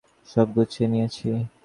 সব 0.27 0.47
গুছিয়ে 0.55 0.87
নিয়েছি। 0.91 1.27